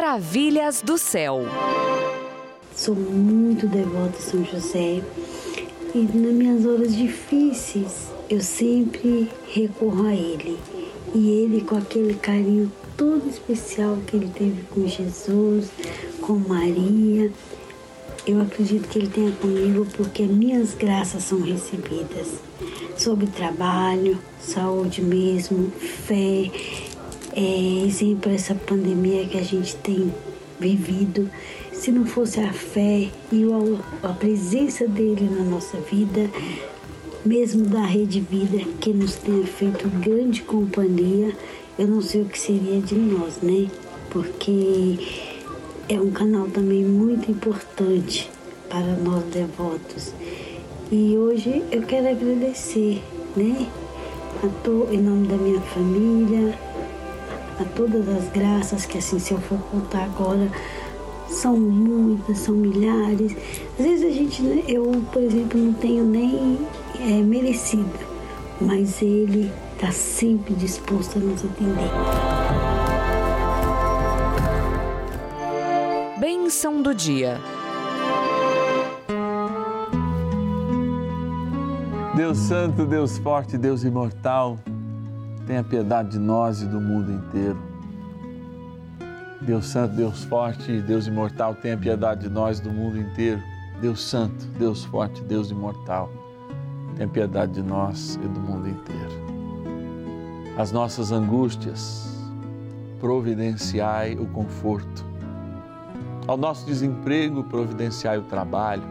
Maravilhas 0.00 0.80
do 0.80 0.96
céu. 0.96 1.40
Sou 2.72 2.94
muito 2.94 3.66
devota 3.66 4.16
a 4.16 4.20
São 4.20 4.44
José 4.44 5.02
e 5.92 5.98
nas 5.98 6.32
minhas 6.34 6.64
horas 6.64 6.94
difíceis 6.94 8.06
eu 8.30 8.40
sempre 8.40 9.28
recorro 9.52 10.06
a 10.06 10.14
ele. 10.14 10.56
E 11.12 11.30
ele, 11.30 11.62
com 11.62 11.76
aquele 11.76 12.14
carinho 12.14 12.70
todo 12.96 13.28
especial 13.28 13.98
que 14.06 14.14
ele 14.14 14.30
teve 14.32 14.62
com 14.70 14.86
Jesus, 14.86 15.68
com 16.20 16.34
Maria, 16.34 17.32
eu 18.24 18.40
acredito 18.40 18.88
que 18.88 19.00
ele 19.00 19.08
tenha 19.08 19.32
comigo 19.32 19.84
porque 19.96 20.22
minhas 20.22 20.74
graças 20.74 21.24
são 21.24 21.40
recebidas 21.40 22.34
sobre 22.96 23.26
trabalho, 23.26 24.16
saúde 24.40 25.02
mesmo, 25.02 25.72
fé, 25.72 26.52
é, 27.38 27.86
exemplo 27.86 28.32
essa 28.32 28.52
pandemia 28.52 29.24
que 29.26 29.38
a 29.38 29.42
gente 29.44 29.76
tem 29.76 30.12
vivido. 30.58 31.30
Se 31.72 31.92
não 31.92 32.04
fosse 32.04 32.40
a 32.40 32.52
fé 32.52 33.08
e 33.30 33.44
a 34.02 34.08
presença 34.08 34.88
dele 34.88 35.30
na 35.30 35.44
nossa 35.44 35.78
vida, 35.78 36.28
mesmo 37.24 37.64
da 37.66 37.82
Rede 37.82 38.18
Vida, 38.18 38.58
que 38.80 38.92
nos 38.92 39.14
tem 39.14 39.44
feito 39.44 39.88
grande 40.00 40.42
companhia, 40.42 41.32
eu 41.78 41.86
não 41.86 42.02
sei 42.02 42.22
o 42.22 42.24
que 42.24 42.38
seria 42.38 42.80
de 42.80 42.96
nós, 42.96 43.36
né? 43.40 43.70
Porque 44.10 44.98
é 45.88 46.00
um 46.00 46.10
canal 46.10 46.48
também 46.48 46.84
muito 46.84 47.30
importante 47.30 48.28
para 48.68 48.96
nós 48.96 49.22
devotos. 49.26 50.12
E 50.90 51.16
hoje 51.16 51.62
eu 51.70 51.82
quero 51.82 52.08
agradecer, 52.08 53.00
né? 53.36 53.68
A 54.42 54.48
to, 54.64 54.88
em 54.90 54.98
nome 54.98 55.28
da 55.28 55.36
minha 55.36 55.60
família, 55.60 56.58
a 57.60 57.64
todas 57.64 58.08
as 58.08 58.28
graças 58.30 58.86
que 58.86 58.98
assim 58.98 59.18
se 59.18 59.32
eu 59.32 59.38
for 59.38 59.58
contar 59.70 60.04
agora 60.04 60.48
são 61.28 61.58
muitas, 61.58 62.38
são 62.38 62.54
milhares. 62.54 63.36
Às 63.78 63.84
vezes 63.84 64.04
a 64.04 64.10
gente, 64.10 64.42
né, 64.42 64.62
eu, 64.66 64.90
por 65.12 65.22
exemplo, 65.22 65.60
não 65.60 65.72
tenho 65.74 66.04
nem 66.04 66.58
é, 66.98 67.22
merecido, 67.22 67.98
mas 68.60 69.02
ele 69.02 69.52
está 69.74 69.92
sempre 69.92 70.54
disposto 70.54 71.18
a 71.18 71.20
nos 71.20 71.44
atender. 71.44 71.90
Bênção 76.18 76.82
do 76.82 76.94
dia. 76.94 77.38
Deus 82.16 82.38
Santo, 82.38 82.84
Deus 82.84 83.16
Forte, 83.18 83.56
Deus 83.56 83.84
Imortal, 83.84 84.58
tenha 85.48 85.64
piedade 85.64 86.10
de 86.10 86.18
nós 86.18 86.60
e 86.60 86.66
do 86.66 86.78
mundo 86.78 87.10
inteiro. 87.10 87.58
Deus 89.40 89.64
Santo, 89.64 89.94
Deus 89.94 90.22
Forte, 90.24 90.82
Deus 90.82 91.06
Imortal, 91.06 91.54
tenha 91.54 91.76
piedade 91.76 92.20
de 92.20 92.28
nós 92.28 92.58
e 92.58 92.62
do 92.62 92.70
mundo 92.70 92.98
inteiro. 92.98 93.42
Deus 93.80 94.04
Santo, 94.04 94.44
Deus 94.58 94.84
Forte, 94.84 95.22
Deus 95.22 95.50
Imortal, 95.50 96.10
tenha 96.96 97.08
piedade 97.08 97.52
de 97.52 97.62
nós 97.62 98.16
e 98.16 98.28
do 98.28 98.38
mundo 98.40 98.68
inteiro. 98.68 99.10
As 100.58 100.70
nossas 100.70 101.12
angústias, 101.12 102.06
providenciai 103.00 104.16
o 104.16 104.26
conforto. 104.26 105.02
Ao 106.26 106.36
nosso 106.36 106.66
desemprego, 106.66 107.42
providenciai 107.44 108.18
o 108.18 108.24
trabalho. 108.24 108.82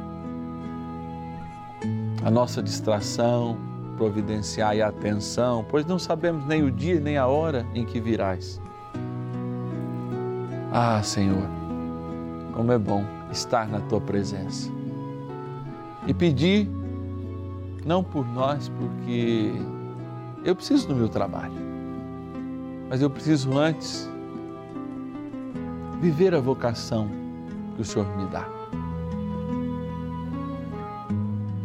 A 2.26 2.32
nossa 2.32 2.64
distração, 2.64 3.67
providenciai 3.98 4.82
atenção, 4.82 5.66
pois 5.68 5.86
não 5.86 5.98
sabemos 5.98 6.46
nem 6.46 6.64
o 6.64 6.72
dia 6.72 7.00
nem 7.00 7.18
a 7.18 7.28
hora 7.28 7.66
em 7.74 7.84
que 7.84 8.00
virás. 8.00 8.62
Ah, 10.72 11.02
Senhor, 11.02 11.48
como 12.54 12.72
é 12.72 12.78
bom 12.78 13.04
estar 13.32 13.68
na 13.68 13.82
tua 13.82 14.00
presença 14.00 14.72
e 16.06 16.14
pedir, 16.14 16.70
não 17.86 18.04
por 18.04 18.26
nós, 18.28 18.70
porque 18.70 19.52
eu 20.44 20.56
preciso 20.56 20.88
do 20.88 20.96
meu 20.96 21.10
trabalho, 21.10 21.54
mas 22.90 23.02
eu 23.02 23.10
preciso 23.10 23.58
antes 23.58 24.10
viver 26.00 26.34
a 26.36 26.40
vocação 26.40 27.10
que 27.76 27.82
o 27.82 27.86
Senhor 27.86 28.08
me 28.18 28.26
dá. 28.28 28.48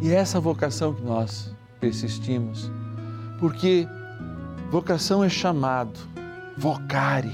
E 0.01 0.11
é 0.11 0.15
essa 0.15 0.39
vocação 0.39 0.93
que 0.93 1.01
nós 1.01 1.55
persistimos, 1.83 2.71
porque 3.41 3.85
vocação 4.71 5.21
é 5.21 5.27
chamado, 5.27 5.99
vocare. 6.57 7.33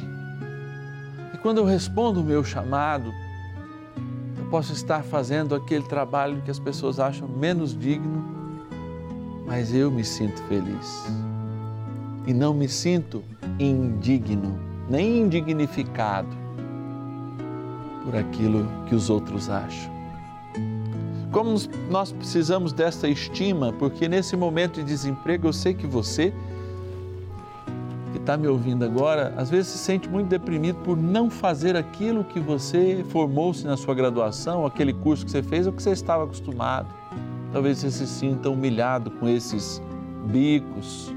E 1.31 1.37
quando 1.37 1.59
eu 1.59 1.65
respondo 1.65 2.19
o 2.19 2.23
meu 2.23 2.43
chamado, 2.43 3.13
eu 4.39 4.45
posso 4.49 4.73
estar 4.73 5.03
fazendo 5.03 5.53
aquele 5.53 5.83
trabalho 5.83 6.41
que 6.41 6.49
as 6.49 6.57
pessoas 6.57 6.99
acham 6.99 7.27
menos 7.27 7.77
digno, 7.77 8.25
mas 9.45 9.71
eu 9.71 9.91
me 9.91 10.03
sinto 10.03 10.41
feliz. 10.45 11.05
E 12.25 12.33
não 12.33 12.51
me 12.51 12.67
sinto 12.67 13.23
indigno, 13.59 14.59
nem 14.89 15.19
indignificado 15.19 16.35
por 18.03 18.15
aquilo 18.15 18.67
que 18.87 18.95
os 18.95 19.11
outros 19.11 19.47
acham. 19.47 19.98
Como 21.31 21.55
nós 21.89 22.11
precisamos 22.11 22.73
desta 22.73 23.07
estima, 23.07 23.71
porque 23.73 24.07
nesse 24.07 24.35
momento 24.35 24.75
de 24.75 24.83
desemprego 24.83 25.47
eu 25.47 25.53
sei 25.53 25.73
que 25.73 25.85
você 25.85 26.33
que 28.11 28.17
está 28.17 28.35
me 28.35 28.47
ouvindo 28.47 28.83
agora, 28.83 29.33
às 29.37 29.49
vezes 29.49 29.67
se 29.67 29.77
sente 29.77 30.09
muito 30.09 30.27
deprimido 30.27 30.79
por 30.83 30.97
não 30.97 31.29
fazer 31.29 31.75
aquilo 31.75 32.23
que 32.23 32.39
você 32.39 33.05
formou-se 33.09 33.65
na 33.65 33.77
sua 33.77 33.93
graduação, 33.93 34.65
aquele 34.65 34.93
curso 34.93 35.23
que 35.23 35.31
você 35.31 35.43
fez 35.43 35.67
ou 35.67 35.73
que 35.73 35.83
você 35.83 35.91
estava 35.91 36.23
acostumado. 36.23 36.87
Talvez 37.51 37.79
você 37.79 37.91
se 37.91 38.07
sinta 38.07 38.49
humilhado 38.49 39.11
com 39.11 39.27
esses 39.27 39.81
bicos, 40.25 41.13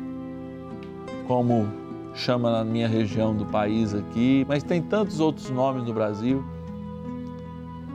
como 1.26 1.66
chama 2.14 2.50
na 2.50 2.64
minha 2.64 2.88
região 2.88 3.34
do 3.34 3.46
país 3.46 3.94
aqui, 3.94 4.44
mas 4.46 4.62
tem 4.62 4.82
tantos 4.82 5.18
outros 5.18 5.48
nomes 5.50 5.84
no 5.84 5.94
Brasil, 5.94 6.44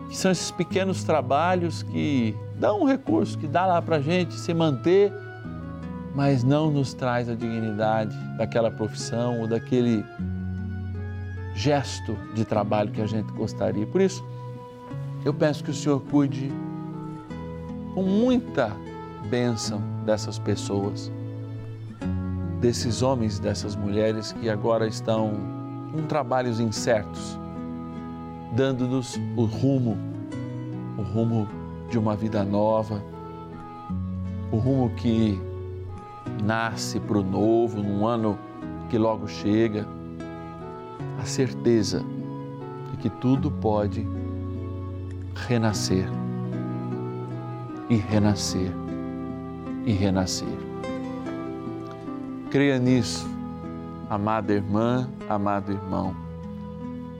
que 0.10 0.18
são 0.18 0.32
esses 0.32 0.52
pequenos 0.52 1.04
trabalhos 1.04 1.84
que 1.84 2.36
dão 2.56 2.82
um 2.82 2.86
recurso, 2.86 3.38
que 3.38 3.48
dá 3.48 3.66
lá 3.66 3.82
para 3.82 3.98
a 3.98 4.02
gente 4.02 4.34
se 4.34 4.54
manter, 4.54 5.12
mas 6.16 6.44
não 6.44 6.72
nos 6.72 6.94
traz 6.94 7.30
a 7.30 7.36
dignidade 7.36 8.16
daquela 8.38 8.72
profissão 8.72 9.42
ou 9.42 9.48
daquele 9.48 10.04
gesto 11.54 12.18
de 12.34 12.46
trabalho 12.46 12.92
que 12.92 13.02
a 13.02 13.08
gente 13.08 13.32
gostaria. 13.34 13.86
Por 13.86 14.02
isso, 14.02 14.24
eu 15.26 15.34
peço 15.34 15.64
que 15.64 15.72
o 15.72 15.74
Senhor 15.74 16.00
cuide 16.02 16.52
com 17.94 18.04
muita 18.04 18.72
bênção 19.30 19.82
dessas 20.06 20.40
pessoas 20.40 21.12
desses 22.60 23.02
homens, 23.02 23.40
dessas 23.40 23.76
mulheres 23.76 24.32
que 24.34 24.50
agora 24.50 24.88
estão 24.88 25.34
com 25.92 26.04
trabalhos 26.04 26.60
incertos, 26.60 27.40
dando-nos 28.54 29.20
o 29.36 29.46
rumo, 29.46 29.98
o 30.98 31.02
rumo 31.02 31.48
de 31.90 31.98
uma 31.98 32.16
vida 32.16 32.44
nova, 32.44 33.02
o 34.52 34.58
rumo 34.58 34.90
que 34.92 35.40
nasce 36.44 37.00
para 37.00 37.18
o 37.18 37.24
novo, 37.24 37.82
num 37.82 38.06
ano 38.06 38.38
que 38.90 38.98
logo 38.98 39.28
chega, 39.28 39.86
a 41.20 41.26
certeza 41.26 42.04
de 42.92 42.98
que 42.98 43.10
tudo 43.10 43.52
pode 43.52 44.08
renascer 45.48 46.08
e 47.90 47.96
renascer 47.96 48.72
e 49.86 49.92
renascer. 49.92 50.48
Creia 52.50 52.80
nisso, 52.80 53.28
amada 54.10 54.54
irmã, 54.54 55.10
amado 55.30 55.72
irmão, 55.72 56.16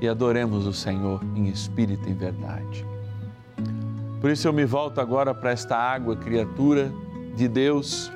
e 0.02 0.08
adoremos 0.08 0.66
o 0.66 0.74
Senhor 0.74 1.22
em 1.36 1.48
espírito 1.48 2.08
e 2.08 2.12
em 2.12 2.16
verdade. 2.16 2.86
Por 4.20 4.32
isso 4.32 4.48
eu 4.48 4.54
me 4.54 4.66
volto 4.66 5.00
agora 5.00 5.34
para 5.34 5.52
esta 5.52 5.78
água, 5.78 6.16
criatura 6.16 6.92
de 7.36 7.48
Deus, 7.48 8.12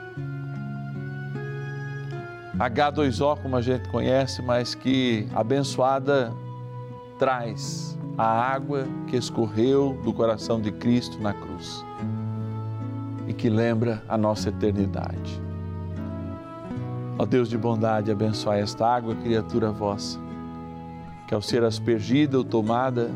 H2O, 2.57 3.41
como 3.41 3.55
a 3.55 3.61
gente 3.61 3.89
conhece, 3.89 4.41
mas 4.41 4.75
que 4.75 5.27
abençoada 5.33 6.31
traz 7.17 7.97
a 8.17 8.25
água 8.25 8.87
que 9.07 9.15
escorreu 9.15 9.99
do 10.03 10.13
coração 10.13 10.59
de 10.59 10.71
Cristo 10.71 11.19
na 11.19 11.33
cruz 11.33 11.83
e 13.27 13.33
que 13.33 13.49
lembra 13.49 14.03
a 14.07 14.17
nossa 14.17 14.49
eternidade. 14.49 15.41
Ó 17.17 17.25
Deus 17.25 17.49
de 17.49 17.57
bondade, 17.57 18.11
abençoai 18.11 18.61
esta 18.61 18.87
água, 18.87 19.15
criatura 19.15 19.71
vossa, 19.71 20.19
que 21.31 21.35
ao 21.35 21.41
ser 21.41 21.63
aspergida 21.63 22.37
ou 22.37 22.43
tomada, 22.43 23.09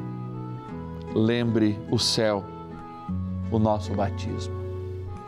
lembre 1.13 1.77
o 1.91 1.99
céu, 1.99 2.45
o 3.51 3.59
nosso 3.59 3.93
batismo. 3.93 4.55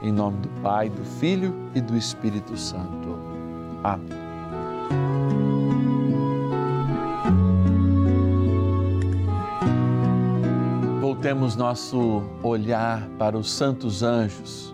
Em 0.02 0.10
nome 0.10 0.38
do 0.38 0.48
Pai, 0.62 0.90
do 0.90 1.04
Filho 1.04 1.54
e 1.76 1.82
do 1.82 1.98
Espírito 1.98 2.56
Santo. 2.56 3.10
Amém. 3.84 4.08
Voltemos 11.02 11.58
nosso 11.58 12.24
olhar 12.42 13.06
para 13.20 13.38
os 13.38 13.52
santos 13.52 14.02
anjos 14.02 14.72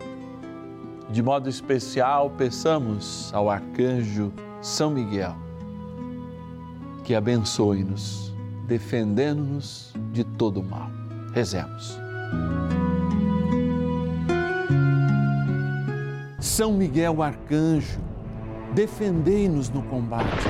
de 1.10 1.24
modo 1.24 1.50
especial, 1.50 2.30
peçamos 2.30 3.34
ao 3.34 3.50
arcanjo 3.50 4.32
São 4.62 4.92
Miguel 4.92 5.43
que 7.04 7.14
abençoe-nos, 7.14 8.34
defendendo-nos 8.66 9.94
de 10.12 10.24
todo 10.24 10.64
mal. 10.64 10.90
Rezemos. 11.34 12.00
São 16.40 16.74
Miguel 16.74 17.22
arcanjo, 17.22 18.00
defendei-nos 18.74 19.70
no 19.70 19.82
combate. 19.84 20.46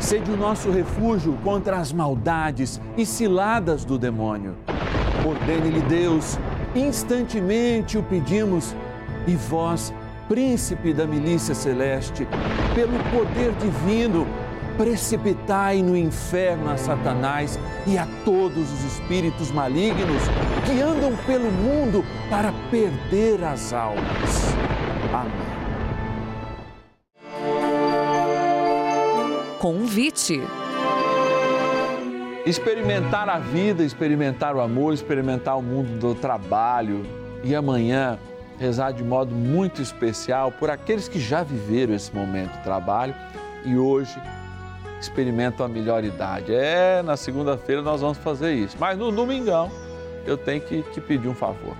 Sede 0.00 0.30
o 0.30 0.36
nosso 0.36 0.70
refúgio 0.70 1.36
contra 1.42 1.78
as 1.78 1.92
maldades 1.92 2.80
e 2.96 3.06
ciladas 3.06 3.84
do 3.84 3.98
demônio. 3.98 4.54
Ordene-lhe 5.26 5.80
Deus, 5.82 6.38
instantemente 6.74 7.98
o 7.98 8.02
pedimos 8.02 8.74
e 9.26 9.34
vós, 9.34 9.92
príncipe 10.28 10.92
da 10.92 11.06
milícia 11.06 11.54
celeste, 11.54 12.26
pelo 12.74 12.98
poder 13.10 13.52
divino, 13.54 14.26
precipitai 14.78 15.82
no 15.82 15.96
inferno 15.96 16.70
a 16.70 16.76
Satanás 16.76 17.58
e 17.84 17.98
a 17.98 18.06
todos 18.24 18.72
os 18.72 18.84
espíritos 18.84 19.50
malignos 19.50 20.22
que 20.64 20.80
andam 20.80 21.14
pelo 21.26 21.50
mundo 21.50 22.04
para 22.30 22.52
perder 22.70 23.42
as 23.42 23.72
almas. 23.72 24.54
Amém. 25.12 25.48
Convite. 29.58 30.40
Experimentar 32.46 33.28
a 33.28 33.38
vida, 33.38 33.82
experimentar 33.82 34.54
o 34.54 34.60
amor, 34.60 34.94
experimentar 34.94 35.58
o 35.58 35.62
mundo 35.62 35.98
do 35.98 36.14
trabalho 36.14 37.04
e 37.42 37.54
amanhã 37.54 38.18
rezar 38.58 38.92
de 38.92 39.02
modo 39.02 39.34
muito 39.34 39.82
especial 39.82 40.52
por 40.52 40.70
aqueles 40.70 41.08
que 41.08 41.18
já 41.18 41.42
viveram 41.42 41.94
esse 41.94 42.14
momento 42.14 42.52
de 42.52 42.62
trabalho 42.62 43.14
e 43.64 43.76
hoje 43.76 44.18
experimentam 45.00 45.64
a 45.64 45.68
melhor 45.68 46.04
idade. 46.04 46.54
É, 46.54 47.02
na 47.02 47.16
segunda-feira 47.16 47.82
nós 47.82 48.00
vamos 48.00 48.18
fazer 48.18 48.54
isso, 48.54 48.76
mas 48.78 48.98
no 48.98 49.10
domingão 49.12 49.70
eu 50.26 50.36
tenho 50.36 50.60
que 50.60 50.82
te 50.82 51.00
pedir 51.00 51.28
um 51.28 51.34
favor. 51.34 51.76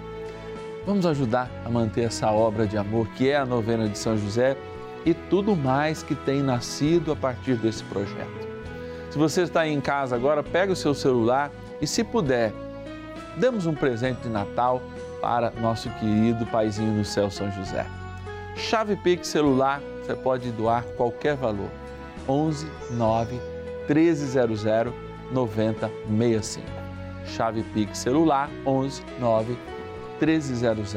Vamos 0.87 1.05
ajudar 1.05 1.51
a 1.65 1.69
manter 1.69 2.05
essa 2.05 2.31
obra 2.31 2.67
de 2.67 2.79
amor 2.79 3.09
que 3.09 3.29
é 3.29 3.37
a 3.37 3.45
novena 3.45 3.89
de 3.89 3.99
São 3.99 4.17
José 4.17 4.57
e 5.05 5.13
tudo 5.13 5.55
mais 5.55 6.03
que 6.03 6.15
tem 6.15 6.43
nascido 6.43 7.13
a 7.13 7.17
partir 7.17 7.57
desse 7.57 7.85
projeto. 7.85 8.49
Se 9.11 9.19
você 9.19 9.43
está 9.43 9.61
aí 9.63 9.73
em 9.73 9.81
casa 9.81 10.17
agora, 10.17 10.43
pega 10.43 10.73
o 10.73 10.77
seu 10.77 10.95
celular 10.95 11.51
e 11.81 11.87
se 11.87 12.05
puder, 12.05 12.53
damos 13.37 13.67
um 13.67 13.75
presente 13.75 14.23
de 14.23 14.29
Natal 14.29 14.83
para 15.21 15.51
nosso 15.51 15.91
querido 15.91 16.47
paizinho 16.47 16.93
no 16.93 17.05
céu 17.05 17.31
São 17.31 17.51
José. 17.53 17.87
Chave 18.57 18.97
Pix 18.97 19.29
celular, 19.29 19.81
você 20.03 20.15
pode 20.15 20.51
doar 20.53 20.85
qualquer 20.97 21.37
valor. 21.37 21.71
11 22.29 22.67
9 22.91 23.41
1300 23.89 24.65
9065. 25.33 26.67
Chave 27.27 27.63
Pix 27.75 27.99
celular 27.99 28.51
11 28.67 29.03
9 29.19 29.57
1300 30.21 30.95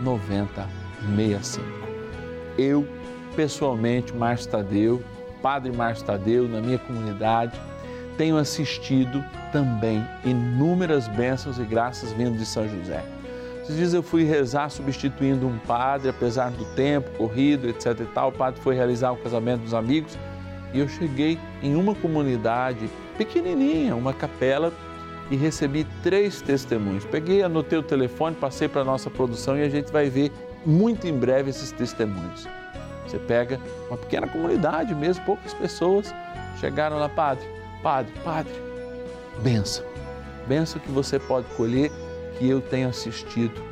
9065. 0.00 1.66
Eu, 2.56 2.86
pessoalmente, 3.34 4.14
Márcio 4.14 4.50
Tadeu, 4.50 5.02
Padre 5.42 5.72
Márcio 5.72 6.06
Tadeu, 6.06 6.48
na 6.48 6.60
minha 6.60 6.78
comunidade, 6.78 7.60
tenho 8.16 8.36
assistido 8.36 9.24
também 9.52 10.04
inúmeras 10.24 11.08
bênçãos 11.08 11.58
e 11.58 11.64
graças 11.64 12.12
vindo 12.12 12.38
de 12.38 12.46
São 12.46 12.68
José. 12.68 13.04
Esses 13.62 13.76
dias 13.76 13.94
eu 13.94 14.02
fui 14.02 14.24
rezar 14.24 14.68
substituindo 14.68 15.46
um 15.46 15.58
padre, 15.58 16.10
apesar 16.10 16.50
do 16.50 16.64
tempo 16.74 17.10
corrido, 17.16 17.68
etc 17.68 17.98
e 18.00 18.04
tal. 18.06 18.28
O 18.28 18.32
padre 18.32 18.60
foi 18.60 18.74
realizar 18.74 19.10
o 19.12 19.16
casamento 19.16 19.62
dos 19.62 19.74
amigos 19.74 20.18
e 20.74 20.80
eu 20.80 20.88
cheguei 20.88 21.38
em 21.62 21.76
uma 21.76 21.94
comunidade 21.94 22.90
pequenininha, 23.16 23.94
uma 23.94 24.12
capela, 24.12 24.72
e 25.30 25.36
recebi 25.36 25.86
três 26.02 26.42
testemunhos. 26.42 27.04
Peguei, 27.06 27.42
anotei 27.42 27.78
o 27.78 27.82
telefone, 27.82 28.36
passei 28.36 28.68
para 28.68 28.82
a 28.82 28.84
nossa 28.84 29.08
produção 29.08 29.56
e 29.56 29.62
a 29.62 29.68
gente 29.68 29.90
vai 29.90 30.10
ver 30.10 30.30
muito 30.66 31.06
em 31.06 31.16
breve 31.16 31.48
esses 31.48 31.72
testemunhos. 31.72 32.46
Você 33.06 33.18
pega 33.18 33.60
uma 33.88 33.96
pequena 33.96 34.26
comunidade 34.26 34.94
mesmo, 34.94 35.24
poucas 35.24 35.54
pessoas 35.54 36.12
chegaram 36.60 36.98
lá, 36.98 37.08
padre, 37.08 37.46
padre, 37.82 38.12
padre, 38.22 38.52
benção. 39.42 39.84
Benção 40.46 40.80
que 40.80 40.90
você 40.90 41.18
pode 41.18 41.46
colher 41.56 41.90
que 42.38 42.48
eu 42.48 42.60
tenho 42.60 42.88
assistido 42.88 43.62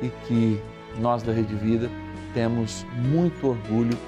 e 0.00 0.08
que 0.26 0.60
nós 0.98 1.22
da 1.22 1.32
Rede 1.32 1.54
Vida 1.54 1.90
temos 2.32 2.86
muito 2.94 3.48
orgulho 3.48 3.98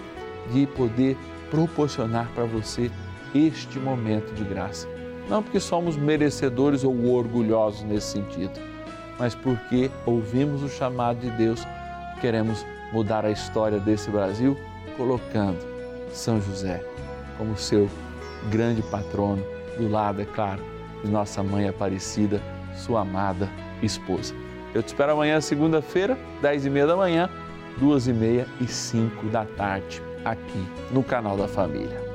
de 0.52 0.66
poder 0.68 1.16
proporcionar 1.50 2.28
para 2.34 2.44
você 2.44 2.90
este 3.34 3.78
momento 3.78 4.32
de 4.34 4.44
graça. 4.44 4.88
Não 5.28 5.42
porque 5.42 5.58
somos 5.58 5.96
merecedores 5.96 6.84
ou 6.84 7.14
orgulhosos 7.14 7.82
nesse 7.82 8.08
sentido, 8.08 8.60
mas 9.18 9.34
porque 9.34 9.90
ouvimos 10.04 10.62
o 10.62 10.68
chamado 10.68 11.20
de 11.20 11.30
Deus, 11.30 11.62
queremos 12.20 12.64
mudar 12.92 13.24
a 13.24 13.30
história 13.30 13.78
desse 13.78 14.10
Brasil, 14.10 14.56
colocando 14.96 15.58
São 16.12 16.40
José 16.40 16.84
como 17.38 17.56
seu 17.56 17.88
grande 18.50 18.82
patrono, 18.82 19.42
do 19.76 19.88
lado, 19.88 20.22
é 20.22 20.24
claro, 20.24 20.62
de 21.02 21.10
nossa 21.10 21.42
mãe 21.42 21.68
Aparecida, 21.68 22.40
sua 22.76 23.00
amada 23.00 23.48
esposa. 23.82 24.34
Eu 24.72 24.82
te 24.82 24.88
espero 24.88 25.12
amanhã, 25.12 25.40
segunda-feira, 25.40 26.18
dez 26.40 26.64
e 26.66 26.70
meia 26.70 26.86
da 26.86 26.96
manhã, 26.96 27.28
duas 27.78 28.06
e 28.06 28.12
meia 28.12 28.46
e 28.60 28.66
cinco 28.66 29.26
da 29.26 29.44
tarde, 29.44 30.02
aqui 30.24 30.66
no 30.90 31.02
canal 31.02 31.36
da 31.36 31.46
Família. 31.46 32.13